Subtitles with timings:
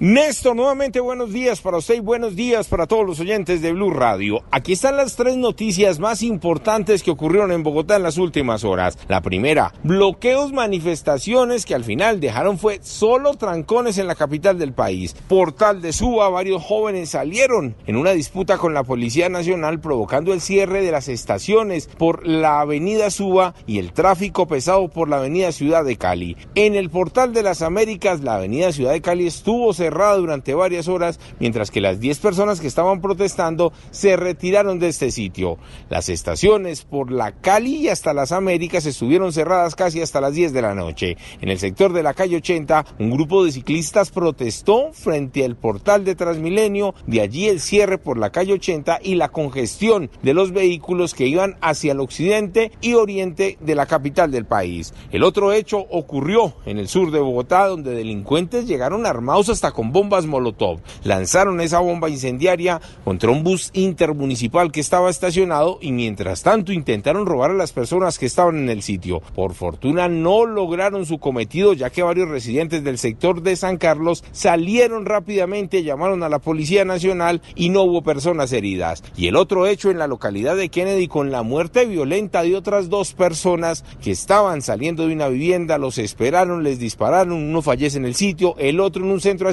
[0.00, 3.90] Néstor, nuevamente buenos días para usted y buenos días para todos los oyentes de Blue
[3.90, 4.44] Radio.
[4.52, 8.96] Aquí están las tres noticias más importantes que ocurrieron en Bogotá en las últimas horas.
[9.08, 14.72] La primera, bloqueos, manifestaciones que al final dejaron fue solo trancones en la capital del
[14.72, 15.16] país.
[15.26, 20.40] Portal de Suba, varios jóvenes salieron en una disputa con la Policía Nacional provocando el
[20.40, 25.50] cierre de las estaciones por la avenida Suba y el tráfico pesado por la avenida
[25.50, 26.36] Ciudad de Cali.
[26.54, 30.54] En el Portal de las Américas, la avenida Ciudad de Cali estuvo cerrada cerrada durante
[30.54, 35.56] varias horas, mientras que las 10 personas que estaban protestando se retiraron de este sitio.
[35.88, 40.52] Las estaciones por la Cali y hasta las Américas estuvieron cerradas casi hasta las 10
[40.52, 41.16] de la noche.
[41.40, 46.04] En el sector de la calle 80, un grupo de ciclistas protestó frente al portal
[46.04, 50.52] de Transmilenio, de allí el cierre por la calle 80 y la congestión de los
[50.52, 54.92] vehículos que iban hacia el occidente y oriente de la capital del país.
[55.12, 59.92] El otro hecho ocurrió en el sur de Bogotá, donde delincuentes llegaron armados hasta con
[59.92, 60.80] bombas Molotov.
[61.04, 67.26] Lanzaron esa bomba incendiaria contra un bus intermunicipal que estaba estacionado y mientras tanto intentaron
[67.26, 69.22] robar a las personas que estaban en el sitio.
[69.36, 74.24] Por fortuna no lograron su cometido ya que varios residentes del sector de San Carlos
[74.32, 79.04] salieron rápidamente, llamaron a la Policía Nacional y no hubo personas heridas.
[79.16, 82.88] Y el otro hecho en la localidad de Kennedy con la muerte violenta de otras
[82.88, 88.06] dos personas que estaban saliendo de una vivienda, los esperaron, les dispararon, uno fallece en
[88.06, 89.48] el sitio, el otro en un centro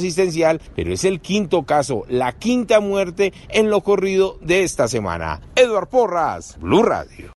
[0.76, 5.42] pero es el quinto caso, la quinta muerte en lo corrido de esta semana.
[5.56, 7.34] Eduard Porras, Blue Radio.